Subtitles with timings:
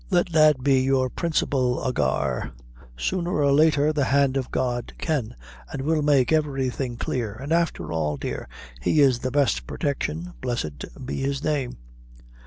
[0.09, 2.53] "Let that be your principle, ahagur
[2.97, 5.35] sooner or latter the hand o' God can
[5.71, 8.49] and will make everything clear, and after all, dear,
[8.81, 11.77] he is the best protection, blessed be his name!"